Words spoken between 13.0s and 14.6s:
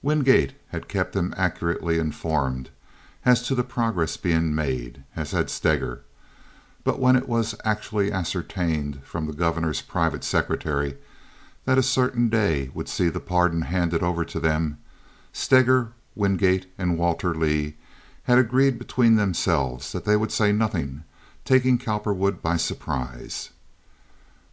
the pardon handed over to